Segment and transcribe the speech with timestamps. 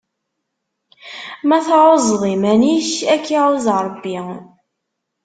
[1.47, 4.19] Ma tɛuzzeḍ iman-ik, ad k-iɛuzz Ṛebbi.